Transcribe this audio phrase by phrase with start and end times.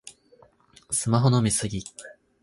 [0.89, 1.83] スマホの見過ぎ